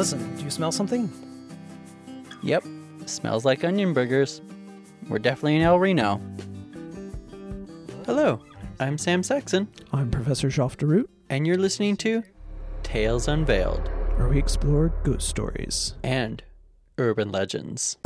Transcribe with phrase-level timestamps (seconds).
[0.00, 1.12] Listen, do you smell something?
[2.42, 2.64] Yep,
[3.04, 4.40] smells like onion burgers.
[5.10, 6.18] We're definitely in El Reno.
[8.06, 8.40] Hello,
[8.80, 12.22] I'm Sam Saxon, I'm Professor Schofterroot, and you're listening to
[12.82, 15.96] Tales Unveiled where we explore ghost stories.
[16.02, 16.42] and
[16.96, 17.98] urban legends.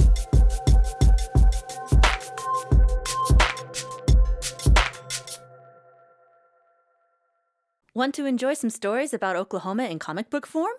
[7.94, 10.74] Want to enjoy some stories about Oklahoma in comic book form?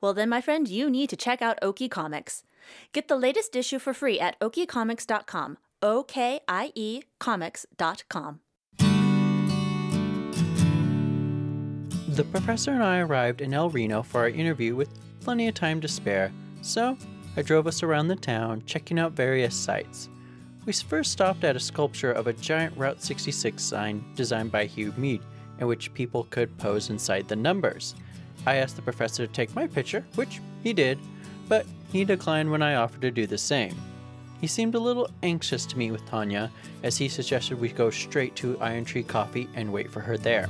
[0.00, 2.44] Well, then, my friend, you need to check out Okie Comics.
[2.92, 5.58] Get the latest issue for free at okiecomics.com.
[5.82, 8.40] O K I E comics.com.
[12.08, 14.90] The professor and I arrived in El Reno for our interview with
[15.20, 16.30] plenty of time to spare,
[16.60, 16.96] so
[17.36, 20.10] I drove us around the town, checking out various sites.
[20.66, 24.92] We first stopped at a sculpture of a giant Route 66 sign designed by Hugh
[24.96, 25.22] Mead,
[25.58, 27.94] in which people could pose inside the numbers.
[28.46, 30.98] I asked the professor to take my picture, which he did,
[31.48, 33.74] but he declined when I offered to do the same.
[34.40, 36.50] He seemed a little anxious to meet with Tanya,
[36.82, 40.48] as he suggested we go straight to Iron Tree Coffee and wait for her there.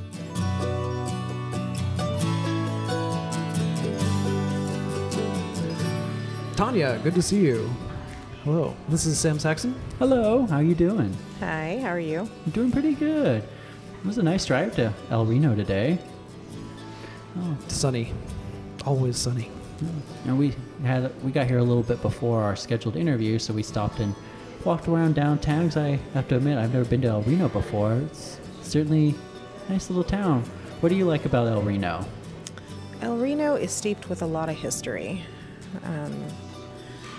[6.56, 7.68] Tanya, good to see you.
[8.44, 9.74] Hello, this is Sam Saxon.
[9.98, 11.14] Hello, how are you doing?
[11.40, 12.20] Hi, how are you?
[12.46, 13.42] I'm doing pretty good.
[13.42, 15.98] It was a nice drive to El Reno today.
[17.68, 18.12] Sunny.
[18.84, 19.50] Always sunny.
[20.26, 23.62] And we had we got here a little bit before our scheduled interview, so we
[23.62, 24.14] stopped and
[24.64, 25.68] walked around downtown.
[25.68, 27.94] Cause I have to admit, I've never been to El Reno before.
[27.94, 29.14] It's certainly
[29.68, 30.42] a nice little town.
[30.80, 32.04] What do you like about El Reno?
[33.00, 35.24] El Reno is steeped with a lot of history.
[35.84, 36.12] Um,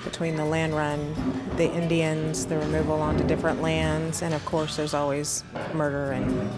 [0.03, 1.15] between the land run,
[1.55, 6.49] the Indians, the removal onto different lands, and of course, there's always murder and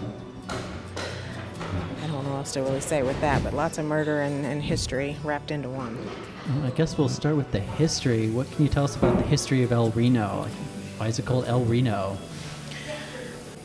[2.46, 5.68] else to really say with that, but lots of murder and, and history wrapped into
[5.68, 5.98] one.
[6.48, 8.30] Well, I guess we'll start with the history.
[8.30, 10.46] What can you tell us about the history of El Reno?
[10.98, 12.16] Why is it called El Reno?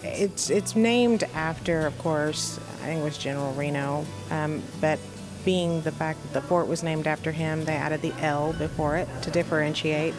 [0.04, 4.98] It's it's named after, of course, I think it was General Reno, um, but
[5.46, 8.98] being the fact that the fort was named after him, they added the L before
[8.98, 10.16] it to differentiate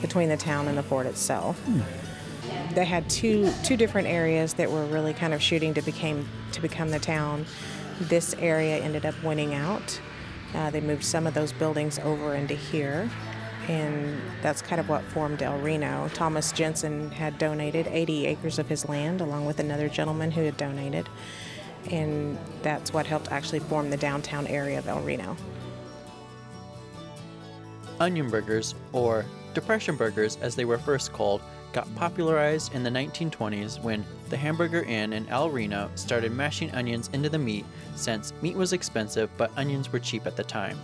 [0.00, 1.60] between the town and the fort itself.
[2.74, 6.62] They had two two different areas that were really kind of shooting to became to
[6.62, 7.44] become the town.
[8.00, 10.00] This area ended up winning out.
[10.54, 13.10] Uh, they moved some of those buildings over into here,
[13.66, 16.08] and that's kind of what formed El Reno.
[16.14, 20.56] Thomas Jensen had donated 80 acres of his land along with another gentleman who had
[20.56, 21.08] donated,
[21.90, 25.36] and that's what helped actually form the downtown area of El Reno.
[28.00, 31.42] Onion burgers, or depression burgers as they were first called,
[31.72, 37.10] got popularized in the 1920s when the Hamburger Inn in El Reno started mashing onions
[37.12, 37.64] into the meat
[37.94, 40.78] since meat was expensive but onions were cheap at the time.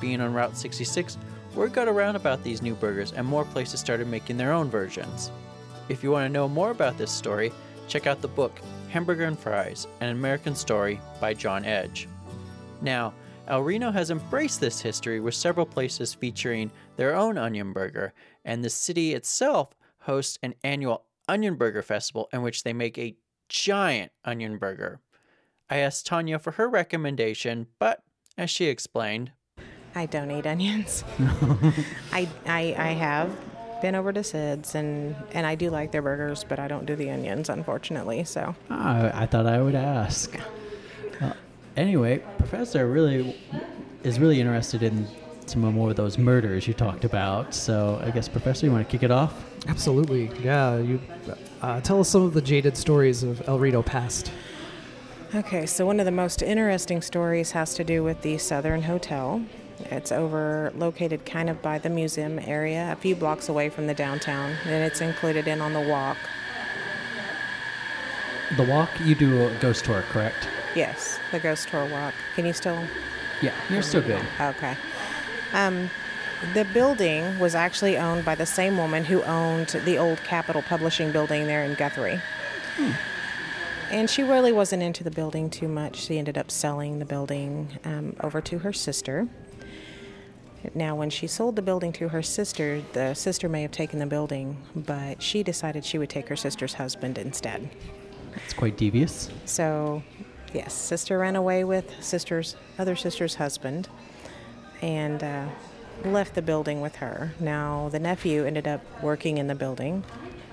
[0.00, 1.18] Being on Route 66,
[1.54, 5.30] word got around about these new burgers and more places started making their own versions.
[5.88, 7.52] If you want to know more about this story,
[7.88, 12.08] check out the book Hamburger and Fries An American Story by John Edge.
[12.80, 13.14] Now,
[13.48, 18.12] El Reno has embraced this history with several places featuring their own onion burger,
[18.44, 19.75] and the city itself
[20.06, 23.16] hosts an annual onion burger festival in which they make a
[23.48, 25.00] giant onion burger.
[25.68, 28.02] I asked Tanya for her recommendation, but
[28.38, 29.32] as she explained,
[29.94, 31.04] I don't eat onions.
[32.12, 33.36] I, I I have
[33.80, 36.96] been over to Sid's and and I do like their burgers, but I don't do
[36.96, 38.24] the onions, unfortunately.
[38.24, 40.38] So ah, I thought I would ask.
[41.20, 41.32] Uh,
[41.76, 43.36] anyway, Professor really
[44.04, 45.08] is really interested in
[45.50, 47.54] some more of those murders you talked about.
[47.54, 49.44] So I guess, Professor, you want to kick it off?
[49.68, 50.30] Absolutely.
[50.42, 51.00] Yeah, you
[51.62, 54.30] uh, tell us some of the jaded stories of El Reno past.
[55.34, 59.42] Okay, so one of the most interesting stories has to do with the Southern Hotel.
[59.90, 63.94] It's over located kind of by the museum area, a few blocks away from the
[63.94, 66.16] downtown, and it's included in on the walk.
[68.56, 70.48] The walk, you do a ghost tour, correct?
[70.74, 72.14] Yes, the ghost tour walk.
[72.36, 72.78] Can you still?
[73.42, 74.22] Yeah, you're still good.
[74.40, 74.76] Okay.
[75.52, 75.90] Um,
[76.54, 81.12] the building was actually owned by the same woman who owned the old Capitol Publishing
[81.12, 82.20] building there in Guthrie.
[83.90, 85.96] And she really wasn't into the building too much.
[85.96, 89.28] She ended up selling the building um, over to her sister.
[90.74, 94.06] Now, when she sold the building to her sister, the sister may have taken the
[94.06, 97.70] building, but she decided she would take her sister's husband instead.
[98.44, 99.30] It's quite devious.
[99.44, 100.02] So,
[100.52, 103.88] yes, sister ran away with sister's other sister's husband,
[104.82, 105.46] and uh,
[106.04, 107.32] left the building with her.
[107.40, 110.04] Now, the nephew ended up working in the building,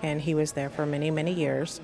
[0.02, 1.82] and he was there for many, many years.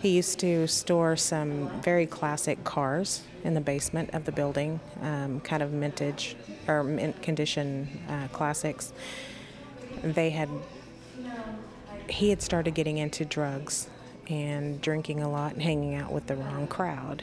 [0.00, 5.40] He used to store some very classic cars in the basement of the building, um,
[5.40, 6.36] kind of vintage
[6.66, 8.92] or mint condition uh, classics.
[10.02, 10.48] They had
[12.08, 13.88] he had started getting into drugs
[14.28, 17.22] and drinking a lot and hanging out with the wrong crowd.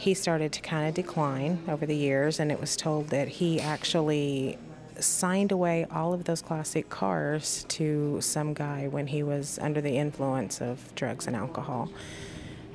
[0.00, 3.60] He started to kind of decline over the years, and it was told that he
[3.60, 4.56] actually
[4.98, 9.98] signed away all of those classic cars to some guy when he was under the
[9.98, 11.90] influence of drugs and alcohol.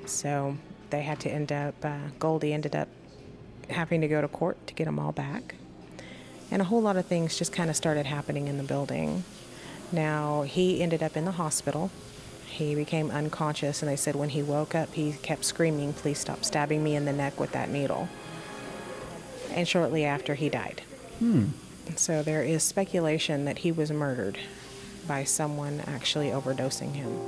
[0.05, 0.57] So
[0.91, 2.89] they had to end up, uh, Goldie ended up
[3.71, 5.55] having to go to court to get them all back.
[6.51, 9.23] And a whole lot of things just kind of started happening in the building.
[9.91, 11.89] Now, he ended up in the hospital.
[12.55, 16.45] He became unconscious, and they said when he woke up, he kept screaming, Please stop
[16.45, 18.07] stabbing me in the neck with that needle.
[19.51, 20.81] And shortly after, he died.
[21.19, 21.47] Hmm.
[21.97, 24.37] So there is speculation that he was murdered
[25.05, 27.19] by someone actually overdosing him.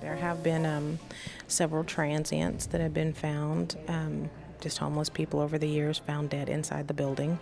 [0.00, 0.98] There have been um,
[1.48, 4.30] several transients that have been found, um,
[4.62, 7.38] just homeless people over the years found dead inside the building.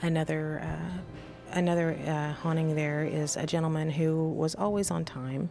[0.00, 0.98] Another uh,
[1.52, 5.50] another uh, haunting there is a gentleman who was always on time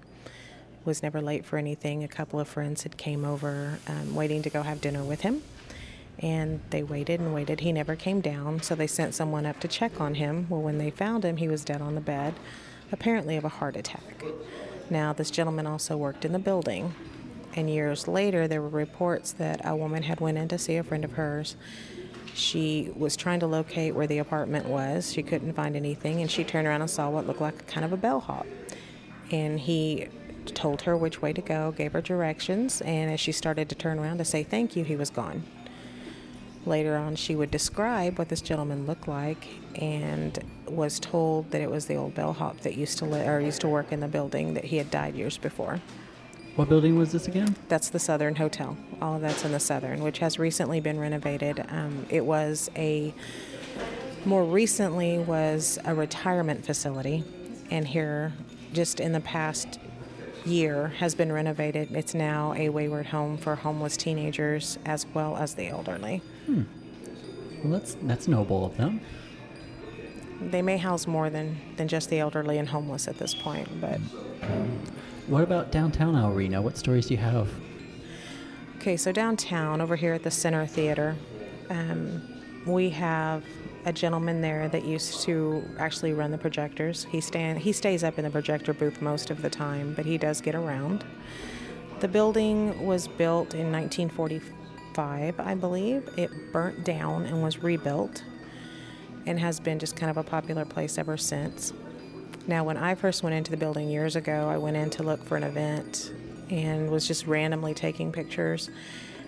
[0.85, 2.03] was never late for anything.
[2.03, 5.43] A couple of friends had came over um, waiting to go have dinner with him.
[6.19, 7.59] And they waited and waited.
[7.59, 10.47] He never came down, so they sent someone up to check on him.
[10.49, 12.33] Well, when they found him, he was dead on the bed,
[12.91, 14.23] apparently of a heart attack.
[14.89, 16.95] Now, this gentleman also worked in the building,
[17.55, 20.83] and years later, there were reports that a woman had went in to see a
[20.83, 21.55] friend of hers.
[22.37, 25.11] She was trying to locate where the apartment was.
[25.11, 27.91] She couldn't find anything, and she turned around and saw what looked like kind of
[27.91, 28.45] a bellhop.
[29.31, 30.07] And he
[30.45, 33.97] told her which way to go, gave her directions, and as she started to turn
[33.97, 35.43] around to say thank you, he was gone.
[36.67, 40.37] Later on, she would describe what this gentleman looked like, and
[40.67, 43.67] was told that it was the old bellhop that used to li- or used to
[43.67, 45.81] work in the building that he had died years before.
[46.57, 47.55] What building was this again?
[47.67, 48.75] That's the Southern Hotel.
[48.99, 51.63] All of that's in the Southern, which has recently been renovated.
[51.69, 53.13] Um, it was a
[54.25, 57.23] more recently was a retirement facility,
[57.69, 58.33] and here,
[58.73, 59.79] just in the past
[60.47, 61.91] year, has been renovated.
[61.91, 66.23] It's now a wayward home for homeless teenagers as well as the elderly.
[66.47, 66.63] Hmm.
[67.63, 68.99] Well, that's that's noble of them.
[70.41, 73.99] They may house more than, than just the elderly and homeless at this point, but
[75.27, 76.61] What about downtown El Reno?
[76.61, 77.49] What stories do you have?
[78.77, 81.17] Okay, so downtown, over here at the Center Theater,
[81.69, 82.21] um,
[82.65, 83.43] we have
[83.83, 87.03] a gentleman there that used to actually run the projectors.
[87.03, 90.17] He stand he stays up in the projector booth most of the time, but he
[90.17, 91.03] does get around.
[91.99, 96.09] The building was built in 1945, I believe.
[96.15, 98.23] It burnt down and was rebuilt,
[99.25, 101.73] and has been just kind of a popular place ever since.
[102.47, 105.21] Now, when I first went into the building years ago, I went in to look
[105.25, 106.13] for an event
[106.49, 108.69] and was just randomly taking pictures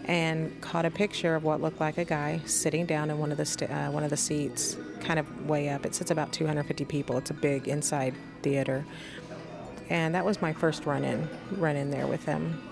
[0.05, 3.37] and caught a picture of what looked like a guy sitting down in one of
[3.37, 5.85] the st- uh, one of the seats, kind of way up.
[5.85, 7.17] It sits about 250 people.
[7.17, 8.85] It's a big inside theater,
[9.89, 12.63] and that was my first run in run in there with him.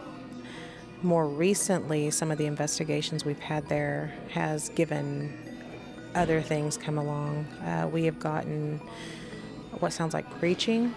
[1.04, 5.38] More recently, some of the investigations we've had there has given
[6.16, 7.46] other things come along.
[7.64, 8.80] Uh, we have gotten
[9.82, 10.94] what sounds like preaching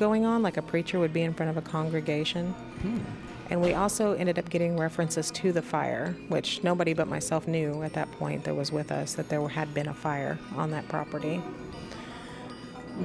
[0.00, 2.54] going on, like a preacher would be in front of a congregation.
[3.50, 7.82] And we also ended up getting references to the fire, which nobody but myself knew
[7.82, 10.88] at that point that was with us that there had been a fire on that
[10.88, 11.42] property.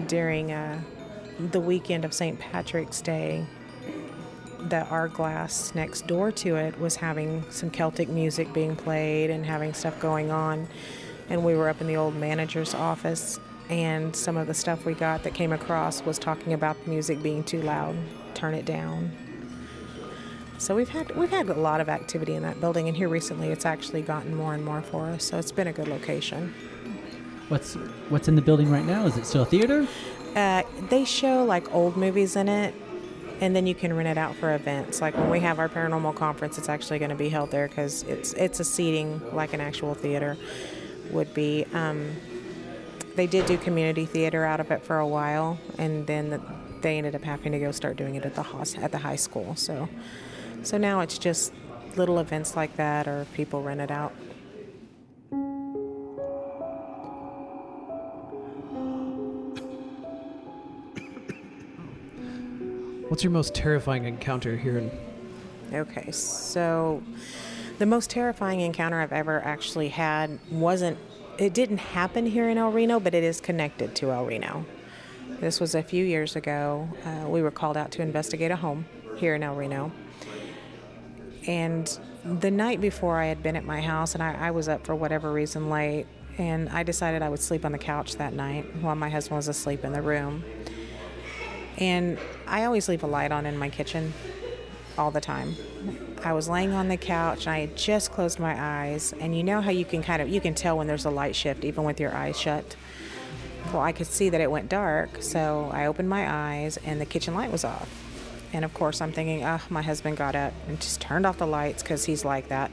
[0.08, 0.82] During uh,
[1.52, 2.40] the weekend of St.
[2.40, 3.46] Patrick's Day,
[4.70, 9.46] the our glass next door to it was having some Celtic music being played and
[9.46, 10.68] having stuff going on.
[11.30, 14.94] And we were up in the old manager's office, and some of the stuff we
[14.94, 17.96] got that came across was talking about the music being too loud,
[18.34, 19.12] turn it down.
[20.58, 23.50] So we've had we've had a lot of activity in that building, and here recently
[23.50, 25.24] it's actually gotten more and more for us.
[25.24, 26.54] So it's been a good location.
[27.50, 27.74] What's
[28.10, 29.06] what's in the building right now?
[29.06, 29.88] Is it still a theater?
[30.36, 32.74] Uh, they show like old movies in it,
[33.42, 35.02] and then you can rent it out for events.
[35.02, 38.04] Like when we have our paranormal conference, it's actually going to be held there because
[38.04, 40.38] it's it's a seating like an actual theater
[41.12, 41.66] would be.
[41.74, 42.16] Um,
[43.16, 46.42] they did do community theater out of it for a while, and then the,
[46.82, 49.16] they ended up having to go start doing it at the hos- at the high
[49.16, 49.56] school.
[49.56, 49.90] So,
[50.64, 51.54] so now it's just
[51.96, 54.14] little events like that, or people rent it out.
[63.08, 64.92] What's your most terrifying encounter here in
[65.74, 67.02] Okay, so
[67.80, 70.98] the most terrifying encounter I've ever actually had wasn't
[71.38, 74.66] it didn't happen here in El Reno, but it is connected to El Reno.
[75.40, 76.88] This was a few years ago.
[77.04, 78.86] Uh, we were called out to investigate a home
[79.18, 79.92] here in El Reno.
[81.48, 84.86] And the night before, I had been at my house and I, I was up
[84.86, 86.08] for whatever reason late.
[86.38, 89.48] And I decided I would sleep on the couch that night while my husband was
[89.48, 90.44] asleep in the room.
[91.78, 94.14] And I always leave a light on in my kitchen
[94.98, 95.56] all the time.
[96.24, 99.14] I was laying on the couch and I had just closed my eyes.
[99.20, 101.36] And you know how you can kind of you can tell when there's a light
[101.36, 102.76] shift even with your eyes shut.
[103.72, 107.06] Well, I could see that it went dark, so I opened my eyes and the
[107.06, 107.90] kitchen light was off.
[108.54, 111.48] And of course, I'm thinking, oh, my husband got up and just turned off the
[111.48, 112.72] lights because he's like that.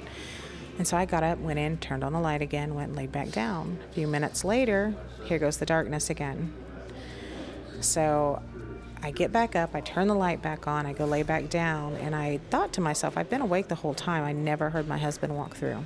[0.79, 3.13] And so I got up, went in, turned on the light again, went and laid
[3.13, 3.79] back down.
[3.91, 6.53] A few minutes later, here goes the darkness again.
[7.81, 8.41] So
[9.05, 11.97] I get back up, I turn the light back on, I go lay back down,
[11.97, 14.23] and I thought to myself, I've been awake the whole time.
[14.23, 15.85] I never heard my husband walk through.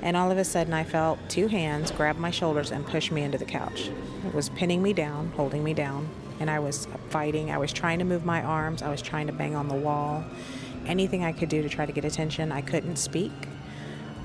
[0.00, 3.22] And all of a sudden, I felt two hands grab my shoulders and push me
[3.22, 3.90] into the couch.
[4.26, 6.08] It was pinning me down, holding me down,
[6.40, 7.50] and I was fighting.
[7.50, 10.24] I was trying to move my arms, I was trying to bang on the wall.
[10.86, 13.32] Anything I could do to try to get attention, I couldn't speak.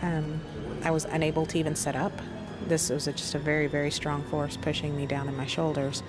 [0.01, 0.39] Um,
[0.83, 2.13] I was unable to even sit up.
[2.67, 6.01] This was a, just a very, very strong force pushing me down in my shoulders.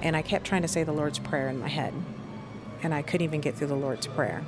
[0.00, 1.92] And I kept trying to say the Lord's Prayer in my head,
[2.82, 4.44] and I couldn't even get through the Lord's Prayer.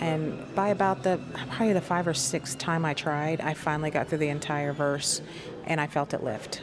[0.00, 4.08] And by about the probably the five or sixth time I tried, I finally got
[4.08, 5.20] through the entire verse
[5.66, 6.62] and I felt it lift.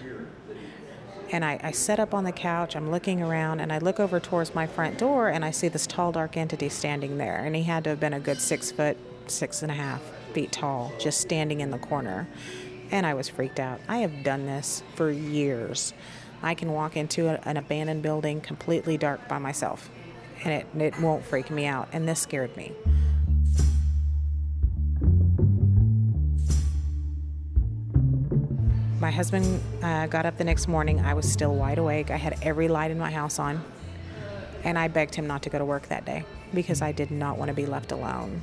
[1.32, 4.20] And I, I sat up on the couch, I'm looking around, and I look over
[4.20, 7.44] towards my front door and I see this tall, dark entity standing there.
[7.44, 8.96] And he had to have been a good six foot,
[9.28, 10.02] six and a half
[10.34, 12.28] feet tall, just standing in the corner.
[12.92, 13.82] And I was freaked out.
[13.88, 15.94] I have done this for years.
[16.46, 19.90] I can walk into a, an abandoned building completely dark by myself,
[20.44, 21.90] and it, it won't freak me out.
[21.92, 22.72] And this scared me.
[29.00, 31.00] My husband uh, got up the next morning.
[31.00, 32.12] I was still wide awake.
[32.12, 33.64] I had every light in my house on.
[34.64, 37.40] And I begged him not to go to work that day because I did not
[37.40, 38.42] want to be left alone.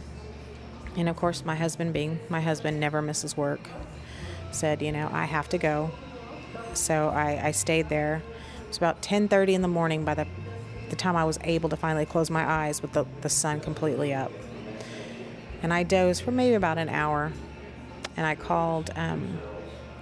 [0.97, 3.61] And of course, my husband, being my husband, never misses work,
[4.51, 5.93] said, you know, I have to go.
[6.75, 8.23] So I, I stayed there.
[8.63, 10.27] It was about 10:30 in the morning by the,
[10.91, 14.13] the time I was able to finally close my eyes with the, the sun completely
[14.13, 14.33] up.
[15.63, 17.33] And I dozed for maybe about an hour.
[18.17, 19.39] And I called um,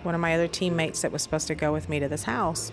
[0.03, 2.73] one of my other teammates that was supposed to go with me to this house.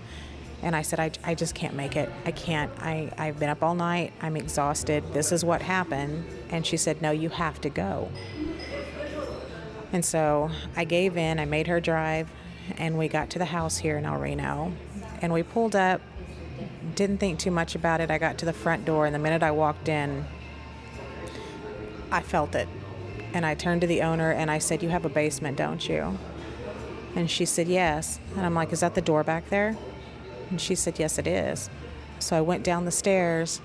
[0.63, 2.09] And I said, I, I just can't make it.
[2.25, 2.71] I can't.
[2.79, 4.13] I, I've been up all night.
[4.21, 5.03] I'm exhausted.
[5.13, 6.25] This is what happened.
[6.49, 8.09] And she said, No, you have to go.
[9.93, 11.39] And so I gave in.
[11.39, 12.29] I made her drive.
[12.77, 14.73] And we got to the house here in El Reno.
[15.21, 16.01] And we pulled up.
[16.95, 18.11] Didn't think too much about it.
[18.11, 19.05] I got to the front door.
[19.05, 20.25] And the minute I walked in,
[22.11, 22.67] I felt it.
[23.33, 26.17] And I turned to the owner and I said, You have a basement, don't you?
[27.15, 28.19] And she said, Yes.
[28.35, 29.77] And I'm like, Is that the door back there?
[30.49, 31.69] And she said, Yes, it is.
[32.19, 33.61] So I went down the stairs,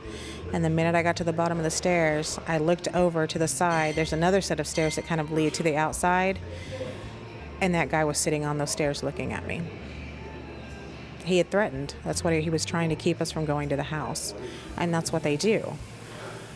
[0.52, 3.38] and the minute I got to the bottom of the stairs, I looked over to
[3.38, 3.94] the side.
[3.94, 6.38] There's another set of stairs that kind of lead to the outside,
[7.62, 9.62] and that guy was sitting on those stairs looking at me.
[11.24, 11.94] He had threatened.
[12.04, 14.34] That's what he, was trying to keep us from going to the house,
[14.76, 15.74] and that's what they do.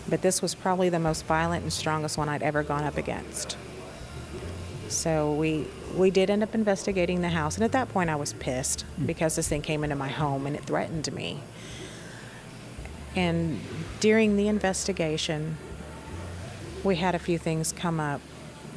[0.08, 3.56] But this was probably the most violent and strongest one I'd ever gone up against.
[4.88, 8.32] So we we did end up investigating the house, and at that point I was
[8.34, 11.40] pissed because this thing came into my home and it threatened me.
[13.14, 13.60] And
[14.00, 15.56] during the investigation,
[16.84, 18.20] we had a few things come up.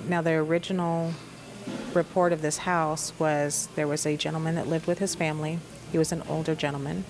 [0.07, 1.13] Now the original
[1.93, 5.59] report of this house was there was a gentleman that lived with his family.
[5.91, 7.05] He was an older gentleman.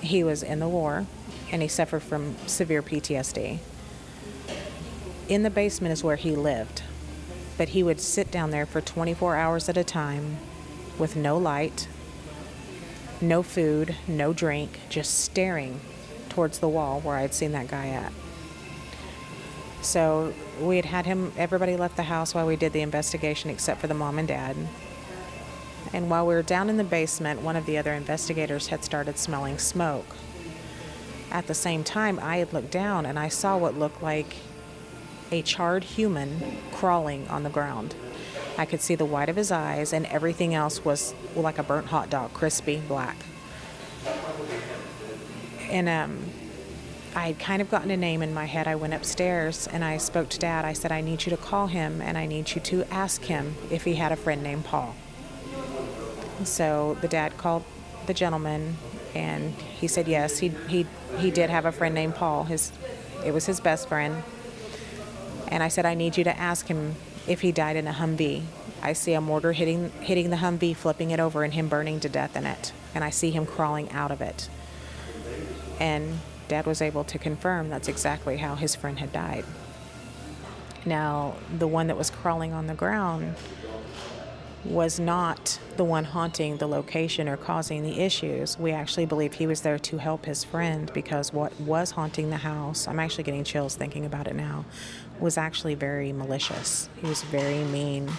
[0.00, 1.06] He was in the war,
[1.50, 3.58] and he suffered from severe PTSD.
[5.28, 6.82] In the basement is where he lived
[7.58, 10.38] but he would sit down there for 24 hours at a time
[10.96, 11.88] with no light,
[13.20, 15.80] no food, no drink, just staring
[16.28, 18.12] towards the wall where I'd seen that guy at.
[19.80, 23.80] So we had had him, everybody left the house while we did the investigation except
[23.80, 24.56] for the mom and dad.
[25.92, 29.18] And while we were down in the basement, one of the other investigators had started
[29.18, 30.16] smelling smoke.
[31.30, 34.36] At the same time, I had looked down and I saw what looked like
[35.30, 37.94] a charred human crawling on the ground.
[38.56, 41.86] I could see the white of his eyes, and everything else was like a burnt
[41.86, 43.16] hot dog, crispy, black.
[45.70, 46.32] And um,
[47.14, 48.68] I had kind of gotten a name in my head.
[48.68, 50.64] I went upstairs and I spoke to Dad.
[50.64, 53.54] I said, I need you to call him and I need you to ask him
[53.70, 54.94] if he had a friend named Paul.
[56.44, 57.64] So the dad called
[58.06, 58.76] the gentleman
[59.14, 60.86] and he said yes, he, he,
[61.18, 62.44] he did have a friend named Paul.
[62.44, 62.72] His,
[63.24, 64.22] it was his best friend.
[65.48, 66.94] And I said, I need you to ask him
[67.26, 68.44] if he died in a Humvee.
[68.82, 72.08] I see a mortar hitting hitting the Humvee, flipping it over, and him burning to
[72.08, 72.72] death in it.
[72.94, 74.48] And I see him crawling out of it.
[75.80, 79.44] And Dad was able to confirm that's exactly how his friend had died.
[80.84, 83.36] Now, the one that was crawling on the ground
[84.64, 88.58] was not the one haunting the location or causing the issues.
[88.58, 92.38] We actually believe he was there to help his friend because what was haunting the
[92.38, 94.64] house, I'm actually getting chills thinking about it now,
[95.20, 96.88] was actually very malicious.
[97.00, 98.10] He was very mean.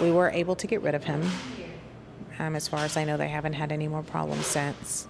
[0.00, 1.28] We were able to get rid of him.
[2.38, 5.06] Um, as far as I know, they haven't had any more problems since.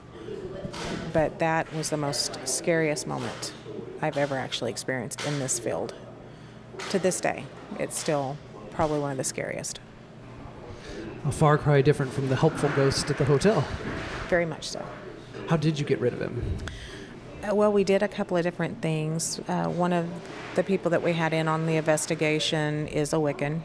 [1.13, 3.53] But that was the most scariest moment
[4.03, 5.95] I've ever actually experienced in this field.
[6.91, 7.45] To this day,
[7.79, 8.37] it's still
[8.71, 9.81] probably one of the scariest.
[11.27, 13.67] A far cry different from the helpful ghost at the hotel.
[14.29, 14.85] Very much so.
[15.49, 16.57] How did you get rid of him?
[17.43, 19.41] Uh, well, we did a couple of different things.
[19.49, 20.09] Uh, one of
[20.55, 23.61] the people that we had in on the investigation is a Wiccan.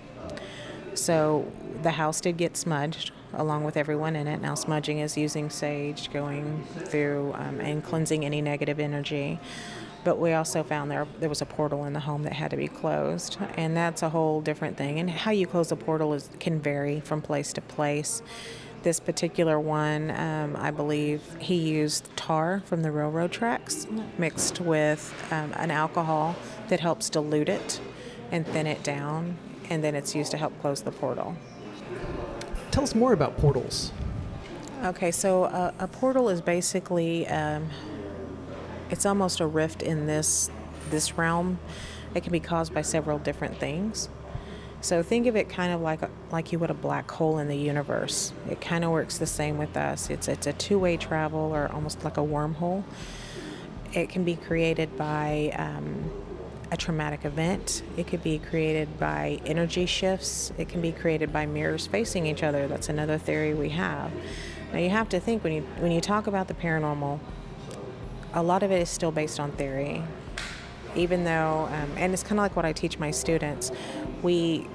[0.93, 1.51] So
[1.85, 4.41] the house did get smudged along with everyone in it.
[4.41, 9.39] Now, smudging is using sage, going through um, and cleansing any negative energy.
[10.03, 12.57] But we also found there there was a portal in the home that had to
[12.57, 14.99] be closed, and that's a whole different thing.
[14.99, 18.23] And how you close a portal is can vary from place to place.
[18.81, 23.85] This particular one, um, I believe, he used tar from the railroad tracks
[24.17, 26.35] mixed with um, an alcohol
[26.69, 27.79] that helps dilute it
[28.31, 29.37] and thin it down,
[29.69, 31.35] and then it's used to help close the portal.
[32.75, 33.93] Tell us more about portals.
[34.83, 37.69] Okay, so uh, a portal is basically um,
[38.89, 40.51] it's almost a rift in this
[40.89, 41.57] this realm.
[42.13, 44.09] It can be caused by several different things.
[44.81, 47.47] So think of it kind of like a, like you would a black hole in
[47.47, 48.33] the universe.
[48.49, 50.09] It kind of works the same with us.
[50.09, 52.83] It's it's a two-way travel or almost like a wormhole.
[53.93, 56.11] It can be created by um,
[56.75, 57.83] a traumatic event.
[57.95, 60.51] It could be created by energy shifts.
[60.57, 62.67] It can be created by mirrors facing each other.
[62.67, 64.11] That's another theory we have.
[64.73, 67.19] Now you have to think when you when you talk about the paranormal,
[68.33, 70.03] a lot of it is still based on theory.
[70.95, 73.71] Even though, um, and it's kind of like what I teach my students,
[74.21, 74.67] we,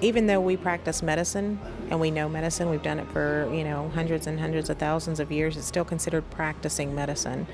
[0.00, 1.58] even though we practice medicine
[1.90, 5.20] and we know medicine, we've done it for you know hundreds and hundreds of thousands
[5.20, 5.58] of years.
[5.58, 7.46] It's still considered practicing medicine.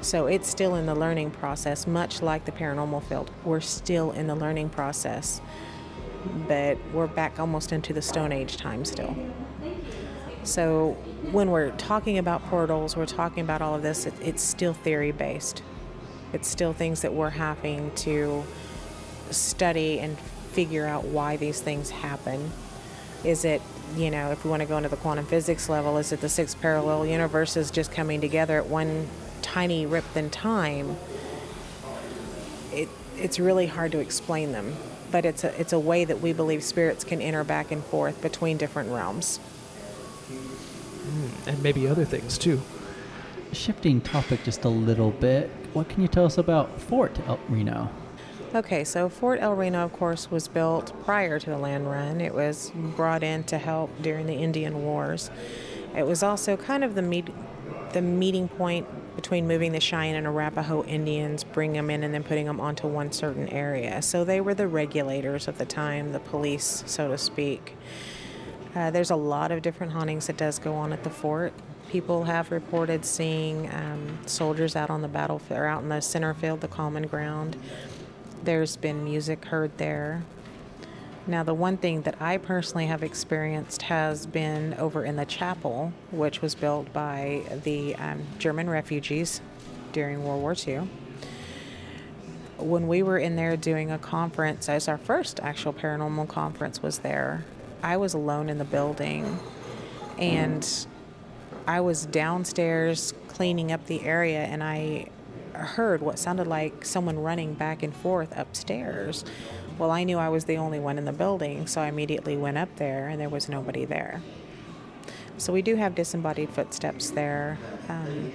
[0.00, 3.30] So it's still in the learning process, much like the paranormal field.
[3.44, 5.40] We're still in the learning process,
[6.46, 9.16] but we're back almost into the Stone Age time still.
[10.44, 10.96] So
[11.30, 15.12] when we're talking about portals, we're talking about all of this, it, it's still theory
[15.12, 15.62] based.
[16.32, 18.44] It's still things that we're having to
[19.30, 20.18] study and
[20.52, 22.52] figure out why these things happen.
[23.24, 23.60] Is it,
[23.96, 26.28] you know, if we want to go into the quantum physics level, is it the
[26.28, 29.08] six parallel universes just coming together at one
[29.38, 30.96] tiny rip in time?
[32.72, 34.76] It, it's really hard to explain them,
[35.10, 38.20] but it's a, it's a way that we believe spirits can enter back and forth
[38.20, 39.38] between different realms
[40.28, 42.60] hmm, and maybe other things too.
[43.52, 47.90] Shifting topic just a little bit, what can you tell us about Fort El Reno?
[48.54, 52.20] Okay, so Fort El Reno, of course, was built prior to the land run.
[52.20, 55.30] It was brought in to help during the Indian Wars.
[55.94, 57.28] It was also kind of the meet,
[57.92, 58.86] the meeting point
[59.18, 62.86] between moving the Cheyenne and Arapaho Indians, bring them in, and then putting them onto
[62.86, 64.00] one certain area.
[64.00, 67.74] So they were the regulators of the time, the police, so to speak.
[68.76, 71.52] Uh, there's a lot of different hauntings that does go on at the fort.
[71.90, 76.32] People have reported seeing um, soldiers out on the battlefield or out in the center
[76.32, 77.56] field, the common ground.
[78.44, 80.22] There's been music heard there.
[81.28, 85.92] Now, the one thing that I personally have experienced has been over in the chapel,
[86.10, 89.42] which was built by the um, German refugees
[89.92, 90.88] during World War II.
[92.56, 97.00] When we were in there doing a conference, as our first actual paranormal conference was
[97.00, 97.44] there,
[97.82, 99.38] I was alone in the building
[100.16, 100.66] and
[101.66, 105.10] I was downstairs cleaning up the area and I
[105.52, 109.26] heard what sounded like someone running back and forth upstairs.
[109.78, 112.58] Well, I knew I was the only one in the building, so I immediately went
[112.58, 114.20] up there and there was nobody there.
[115.36, 117.58] So we do have disembodied footsteps there.
[117.88, 118.32] Um,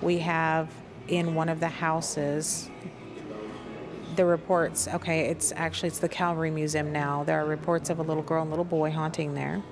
[0.00, 0.70] we have
[1.08, 2.70] in one of the houses
[4.16, 8.02] the reports okay it's actually it's the calvary museum now there are reports of a
[8.02, 9.62] little girl and little boy haunting there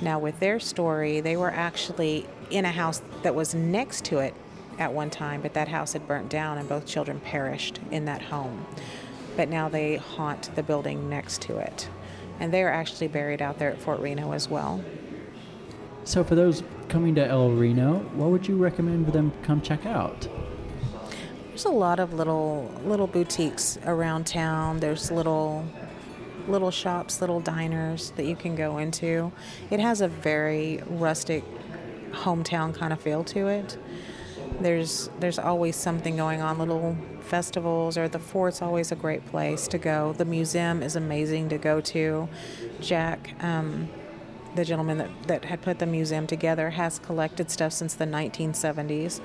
[0.00, 4.34] now with their story they were actually in a house that was next to it
[4.78, 8.22] at one time but that house had burnt down and both children perished in that
[8.22, 8.66] home
[9.36, 11.88] but now they haunt the building next to it
[12.40, 14.82] and they are actually buried out there at fort reno as well
[16.04, 19.60] so for those coming to el reno what would you recommend for them to come
[19.60, 20.28] check out
[21.48, 24.80] There's a lot of little little boutiques around town.
[24.80, 25.64] There's little
[26.48, 29.32] little shops, little diners that you can go into.
[29.70, 31.44] It has a very rustic
[32.12, 33.78] hometown kind of feel to it.
[34.60, 36.94] There's there's always something going on, little
[37.26, 40.12] festivals or the fort's always a great place to go.
[40.12, 42.28] The museum is amazing to go to.
[42.80, 43.88] Jack, um,
[44.54, 49.20] the gentleman that, that had put the museum together, has collected stuff since the 1970s.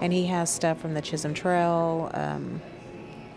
[0.00, 2.62] And he has stuff from the Chisholm Trail, um,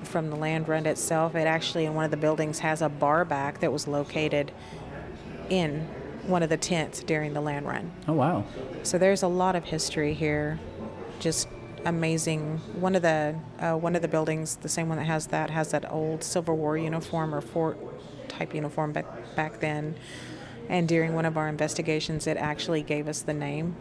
[0.04, 1.36] from the land run itself.
[1.36, 4.52] It actually, in one of the buildings, has a bar back that was located
[5.50, 5.88] in
[6.28, 7.92] one of the tents during the land run.
[8.08, 8.46] Oh wow.
[8.84, 10.60] So there's a lot of history here.
[11.20, 11.48] Just
[11.86, 12.60] amazing.
[12.80, 15.72] One of the uh, one of the buildings, the same one that has that, has
[15.72, 17.78] that old Civil War uniform or fort
[18.30, 19.96] type uniform back back then.
[20.70, 23.76] And during one of our investigations, it actually gave us the name,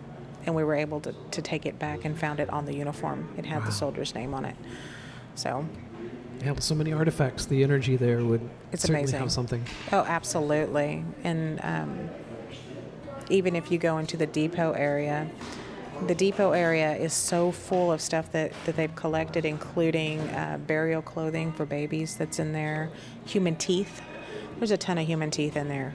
[0.45, 3.29] and we were able to, to take it back and found it on the uniform.
[3.39, 3.67] It had Wow.
[3.67, 4.57] the soldier's name on it.
[5.37, 5.65] So,
[6.45, 8.41] Yeah, with so many artifacts, the energy there would
[8.73, 9.21] It's certainly amazing.
[9.21, 9.65] have something.
[9.93, 11.05] oh, absolutely.
[11.23, 12.11] And um,
[13.31, 15.31] even if you go into the depot area,
[16.07, 21.03] the depot area is so full of stuff that, that they've collected, including uh, burial
[21.03, 22.91] clothing for babies that's in there,
[23.25, 24.03] human teeth.
[24.59, 25.95] There's a ton of human teeth in there.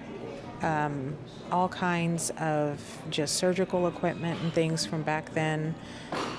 [0.62, 1.16] Um,
[1.52, 5.76] all kinds of just surgical equipment and things from back then.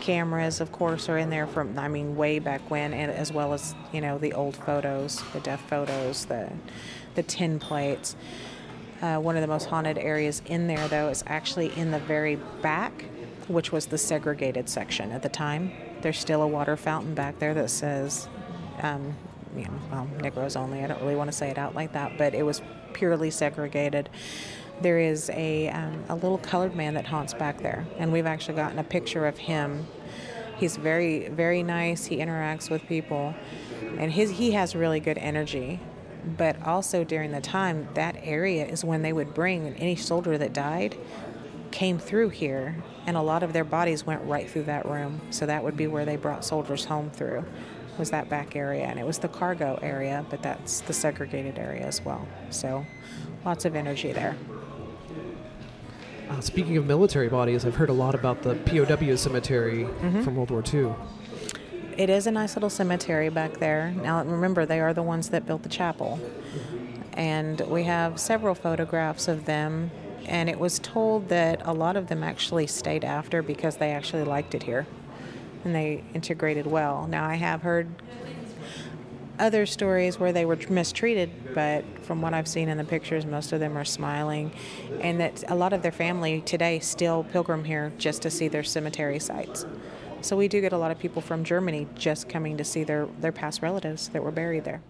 [0.00, 3.52] Cameras, of course, are in there from, I mean, way back when, and as well
[3.52, 6.50] as, you know, the old photos, the death photos, the,
[7.14, 8.16] the tin plates.
[9.00, 12.35] Uh, one of the most haunted areas in there, though, is actually in the very
[12.61, 13.04] back,
[13.49, 15.73] which was the segregated section at the time.
[16.03, 18.29] There's still a water fountain back there that says,
[18.83, 19.17] um,
[19.57, 20.85] you know, well, Negroes only.
[20.85, 24.09] I don't really want to say it out like that, but it was purely segregated.
[24.81, 28.55] There is a, um, a little colored man that haunts back there, and we've actually
[28.55, 29.87] gotten a picture of him.
[30.57, 32.07] He's very, very nice.
[32.07, 33.35] He interacts with people,
[33.97, 35.81] and his he has really good energy
[36.37, 40.53] but also during the time that area is when they would bring any soldier that
[40.53, 40.97] died
[41.70, 42.74] came through here
[43.07, 45.87] and a lot of their bodies went right through that room so that would be
[45.87, 47.44] where they brought soldiers home through
[47.98, 51.83] was that back area and it was the cargo area but that's the segregated area
[51.85, 52.85] as well so
[53.44, 54.37] lots of energy there
[56.31, 60.22] Uh, speaking of military bodies, I've heard a lot about the POW cemetery Mm-hmm.
[60.22, 60.92] from World War II.
[61.96, 63.92] It is a nice little cemetery back there.
[64.02, 66.20] Now, remember, they are the ones that built the chapel.
[67.14, 69.90] And we have several photographs of them.
[70.29, 74.25] And it was told that a lot of them actually stayed after because they actually
[74.25, 74.87] liked it here
[75.64, 77.07] and they integrated well.
[77.09, 77.88] Now, I have heard
[79.38, 83.53] other stories where they were mistreated, but from what I've seen in the pictures, most
[83.53, 84.53] of them are smiling.
[85.01, 88.64] And that a lot of their family today still pilgrim here just to see their
[88.64, 89.64] cemetery sites.
[90.21, 93.07] So we do get a lot of people from Germany just coming to see their,
[93.21, 94.83] their past relatives that were buried there.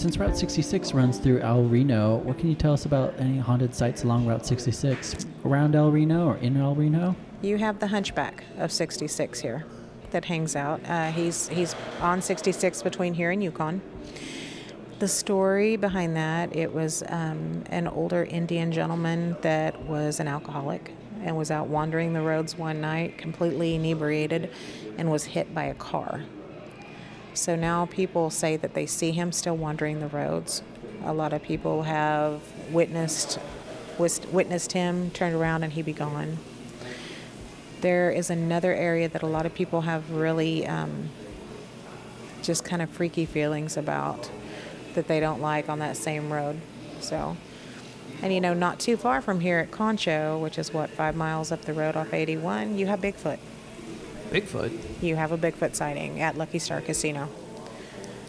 [0.00, 3.74] Since Route 66 runs through El Reno, what can you tell us about any haunted
[3.74, 5.26] sites along Route 66?
[5.44, 7.14] Around El Reno or in El Reno?
[7.42, 9.66] You have the Hunchback of 66 here
[10.10, 10.80] that hangs out.
[10.88, 13.82] Uh, he's he's on 66 between here and Yukon.
[15.00, 20.94] The story behind that it was um, an older Indian gentleman that was an alcoholic
[21.20, 24.50] and was out wandering the roads one night, completely inebriated,
[24.96, 26.22] and was hit by a car.
[27.34, 30.62] So now people say that they see him still wandering the roads.
[31.04, 32.40] A lot of people have
[32.70, 33.38] witnessed
[33.98, 36.38] witnessed him, turned around, and he be gone.
[37.82, 41.10] There is another area that a lot of people have really um,
[42.42, 44.30] just kind of freaky feelings about
[44.94, 46.60] that they don't like on that same road.
[47.00, 47.36] So,
[48.22, 51.52] and you know, not too far from here at Concho, which is what five miles
[51.52, 53.38] up the road off 81, you have Bigfoot.
[54.30, 55.02] Bigfoot.
[55.02, 57.28] You have a Bigfoot sighting at Lucky Star Casino.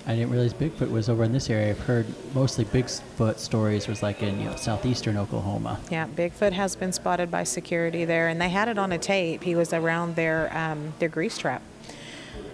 [0.08, 1.70] I didn't realize Bigfoot was over in this area.
[1.70, 5.80] I've heard mostly Bigfoot stories was like in you know southeastern Oklahoma.
[5.92, 9.44] Yeah, Bigfoot has been spotted by security there, and they had it on a tape.
[9.44, 11.62] He was around their um, their grease trap.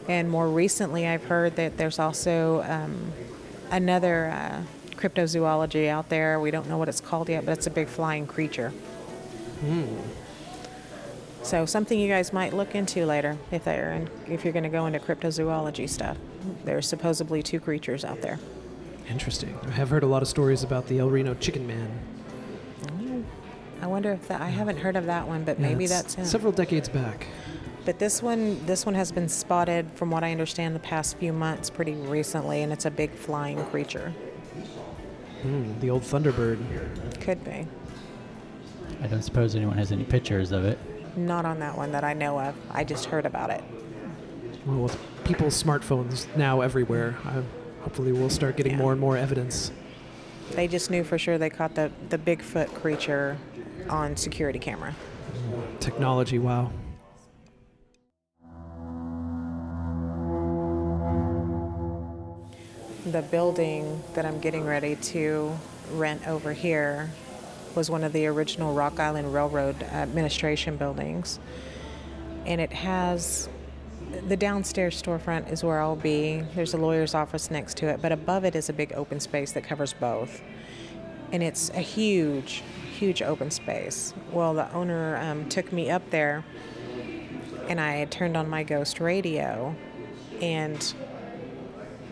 [0.09, 3.11] And more recently, I've heard that there's also um,
[3.71, 4.61] another uh,
[4.95, 6.39] cryptozoology out there.
[6.39, 8.73] We don't know what it's called yet, but it's a big flying creature.
[11.47, 14.69] So something you guys might look into later if they're in, if you're going to
[14.69, 16.17] go into cryptozoology stuff.
[16.65, 18.37] There's supposedly two creatures out there.
[19.09, 19.57] Interesting.
[19.65, 21.89] I have heard a lot of stories about the El Reno Chicken Man.
[23.81, 26.15] I wonder if that I haven't heard of that one, but Yeah, maybe it's that's
[26.15, 26.25] him.
[26.25, 27.27] several decades back.
[27.85, 31.31] But this one, this one has been spotted, from what I understand, the past few
[31.31, 34.13] months, pretty recently, and it's a big flying creature.
[35.43, 37.21] Hmm, the old Thunderbird.
[37.21, 37.65] Could be.
[39.01, 40.77] I don't suppose anyone has any pictures of it.
[41.17, 42.55] Not on that one that I know of.
[42.71, 43.63] I just heard about it.
[44.67, 47.41] Well, with people's smartphones now everywhere, uh,
[47.81, 48.77] hopefully we'll start getting Yeah.
[48.77, 49.71] more and more evidence.
[50.51, 53.37] They just knew for sure they caught the, the Bigfoot creature
[53.89, 54.95] on security camera.
[55.79, 56.69] Technology, wow.
[63.05, 65.57] The building that I'm getting ready to
[65.93, 67.09] rent over here
[67.77, 71.39] was one of the original Rock Island Railroad administration buildings.
[72.47, 73.47] And it has
[74.27, 76.43] the downstairs storefront is where I'll be.
[76.55, 79.51] There's a lawyer's office next to it, but above it is a big open space
[79.51, 80.41] that covers both.
[81.31, 82.63] And it's a huge,
[82.97, 84.13] huge open space.
[84.31, 86.43] Well, the owner um, took me up there
[87.67, 89.75] and I turned on my ghost radio
[90.41, 90.93] and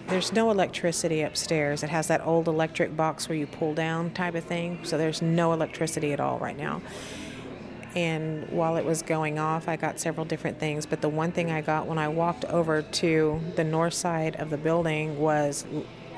[0.07, 1.83] there's no electricity upstairs.
[1.83, 4.79] It has that old electric box where you pull down type of thing.
[4.83, 6.81] So there's no electricity at all right now.
[7.95, 10.85] And while it was going off, I got several different things.
[10.85, 14.49] But the one thing I got when I walked over to the north side of
[14.49, 15.65] the building was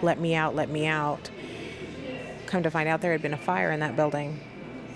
[0.01, 1.29] let me out, let me out.
[2.47, 4.39] Come to find out, there had been a fire in that building.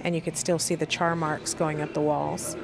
[0.03, 2.57] And you could still see the char marks going up the walls.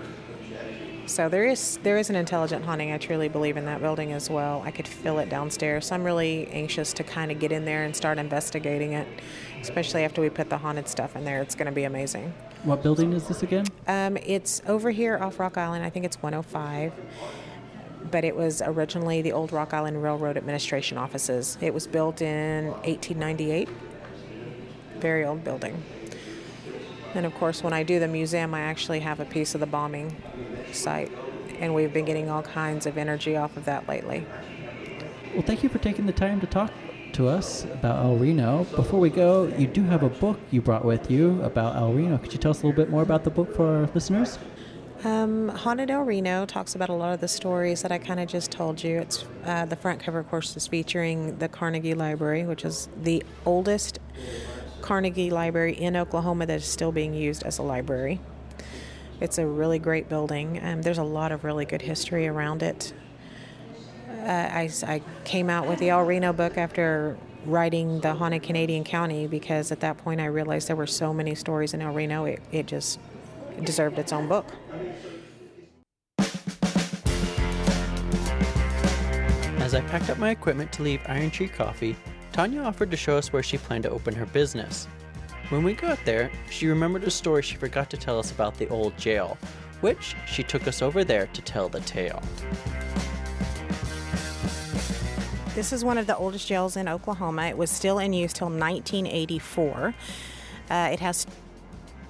[1.08, 2.92] So there is there is an intelligent haunting.
[2.92, 4.62] I truly believe in that building as well.
[4.66, 5.88] I could feel it downstairs.
[5.88, 9.08] So I'm really anxious to kind of get in there and start investigating it,
[9.62, 11.42] especially after we put the haunted stuff in there.
[11.42, 12.34] It's going to be amazing.
[12.64, 13.68] What building is this again?
[13.88, 15.86] Um, it's over here off Rock Island.
[15.86, 16.92] I think it's 105.
[18.12, 21.58] But it was originally the old Rock Island Railroad Administration offices.
[21.62, 23.70] It was built in 1898.
[25.00, 25.82] Very old building.
[27.14, 29.66] And of course, when I do the museum, I actually have a piece of the
[29.66, 30.16] bombing
[30.74, 31.12] site.
[31.60, 34.26] And we've been getting all kinds of energy off of that lately.
[35.34, 36.72] Well, thank you for taking the time to talk
[37.14, 38.64] to us about El Reno.
[38.76, 42.18] Before we go, you do have a book you brought with you about El Reno.
[42.18, 44.38] Could you tell us a little bit more about the book for our listeners?
[45.04, 48.28] Um, Haunted El Reno talks about a lot of the stories that I kind of
[48.28, 49.00] just told you.
[49.00, 53.24] It's uh, the front cover, of course, is featuring the Carnegie Library, which is the
[53.46, 54.00] oldest
[54.82, 58.20] Carnegie Library in Oklahoma that is still being used as a library.
[59.20, 60.58] It's a really great building.
[60.58, 62.94] and there's a lot of really good history around it.
[64.22, 68.84] Uh, I, I came out with the El Reno book after writing the Haunted Canadian
[68.84, 72.26] County because at that point I realized there were so many stories in El Reno,
[72.26, 73.00] it, it just
[73.64, 74.46] deserved its own book.
[79.60, 81.96] As I packed up my equipment to leave Iron Tree Coffee,
[82.32, 84.88] Tanya offered to show us where she planned to open her business.
[85.50, 88.68] When we got there, she remembered a story she forgot to tell us about the
[88.68, 89.38] old jail,
[89.80, 92.22] which she took us over there to tell the tale.
[95.56, 97.44] This is one of the oldest jails in Oklahoma.
[97.44, 99.96] It was still in use till 1984.
[100.70, 101.26] Uh, it has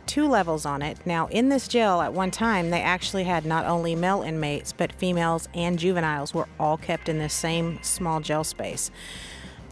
[0.07, 0.97] two levels on it.
[1.05, 4.91] Now, in this jail, at one time, they actually had not only male inmates, but
[4.91, 8.89] females and juveniles were all kept in this same small jail space.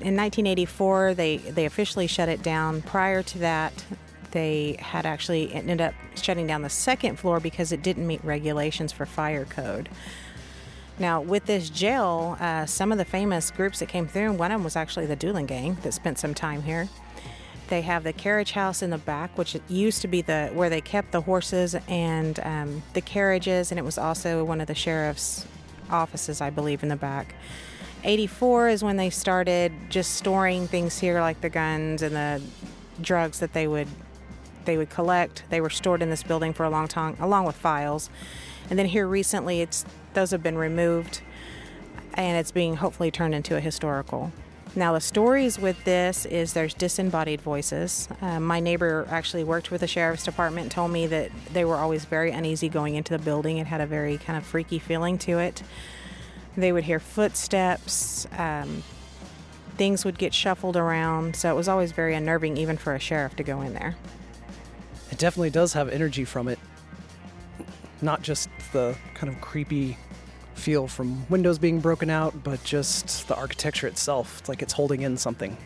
[0.02, 2.82] In 1984, they, they officially shut it down.
[2.82, 3.86] Prior to that,
[4.32, 8.92] they had actually ended up shutting down the second floor because it didn't meet regulations
[8.92, 9.88] for fire code.
[11.00, 14.60] Now, with this jail, uh, some of the famous groups that came through, one of
[14.60, 16.90] them was actually the Doolin Gang that spent some time here.
[17.68, 20.82] They have the carriage house in the back, which used to be the where they
[20.82, 25.46] kept the horses and um, the carriages, and it was also one of the sheriff's
[25.90, 27.36] offices, I believe, in the back.
[28.06, 32.42] 84 is when they started just storing things here, like the guns and the
[33.02, 33.88] drugs that they would
[34.66, 35.44] they would collect.
[35.50, 38.10] They were stored in this building for a long time, along with files.
[38.70, 41.22] And then here recently, it's those have been removed,
[42.16, 44.32] and it's being hopefully turned into a historical.
[44.76, 48.10] Now the stories with this is there's disembodied voices.
[48.22, 52.04] Uh, my neighbor actually worked with the sheriff's department told me that they were always
[52.06, 53.58] very uneasy going into the building.
[53.58, 55.64] It had a very kind of freaky feeling to it.
[56.58, 58.28] They would hear footsteps.
[58.38, 58.84] Um,
[59.78, 63.36] things would get shuffled around, so it was always very unnerving, even for a sheriff
[63.36, 63.96] to go in there.
[65.12, 66.60] It definitely does have energy from it.
[68.02, 69.98] Not just the kind of creepy
[70.56, 74.40] feel from windows being broken out, but just the architecture itself.
[74.40, 75.58] It's like it's holding in something.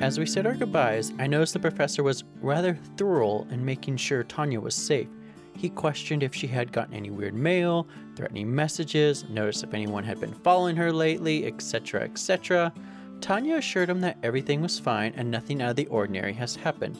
[0.00, 4.22] As we said our goodbyes, I noticed the professor was rather thorough in making sure
[4.22, 5.08] Tanya was safe.
[5.56, 10.20] He questioned if she had gotten any weird mail, threatening messages, noticed if anyone had
[10.20, 12.74] been following her lately, etc., etc.
[13.22, 16.98] Tanya assured him that everything was fine and nothing out of the ordinary has happened.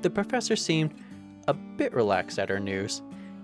[0.00, 0.94] The professor seemed
[1.48, 3.02] a bit relaxed at our news.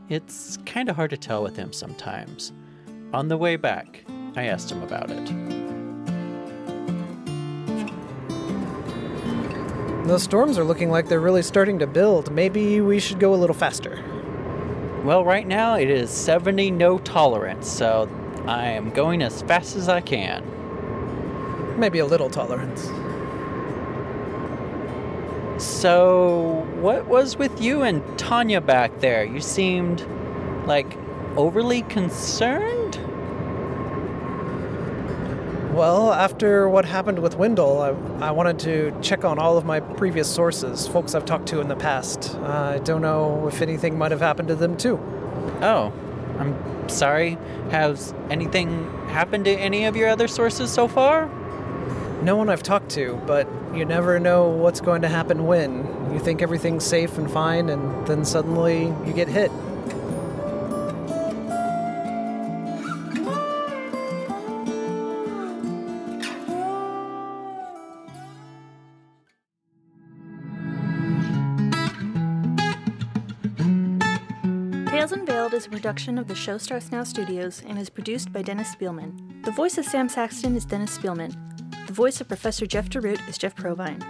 [0.09, 2.53] It's kinda hard to tell with him sometimes.
[3.13, 4.03] On the way back,
[4.35, 5.58] I asked him about it.
[10.09, 12.33] Those storms are looking like they're really starting to build.
[12.33, 14.03] Maybe we should go a little faster.
[15.05, 18.09] Well, right now it is 70 no tolerance, so
[18.47, 20.43] I am going as fast as I can.
[21.79, 22.91] Maybe a little tolerance.
[25.63, 29.25] So, what was with you and Tanya back there?
[29.25, 30.07] You seemed
[30.65, 30.97] like
[31.37, 32.78] overly concerned?
[35.79, 37.91] Well, after what happened with Wendell, I,
[38.27, 41.69] I wanted to check on all of my previous sources, folks I've talked to in
[41.69, 42.35] the past.
[42.35, 44.97] Uh, I don't know if anything might have happened to them too.
[45.63, 45.93] Oh,
[46.41, 47.39] I'm sorry.
[47.71, 51.29] Has anything happened to any of your other sources so far?
[52.23, 56.13] No one I've talked to, but you never know what's going to happen when.
[56.13, 59.53] You think everything's safe and fine, and then suddenly you get hit.
[75.89, 79.43] Production of the Show Starts Now studios and is produced by Dennis Spielman.
[79.43, 81.35] The voice of Sam Saxton is Dennis Spielman.
[81.87, 84.05] The voice of Professor Jeff DeRoot is Jeff Provine.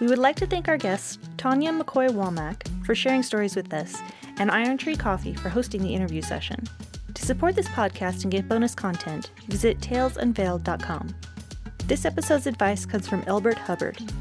[0.00, 4.02] We would like to thank our guests, Tanya McCoy Walmack, for sharing stories with us,
[4.36, 6.62] and Iron Tree Coffee for hosting the interview session.
[7.14, 11.14] To support this podcast and get bonus content, visit talesunveiled.com.
[11.86, 14.12] This episode's advice comes from Elbert Hubbard.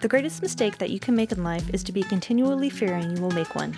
[0.00, 3.20] The greatest mistake that you can make in life is to be continually fearing you
[3.20, 3.74] will make one.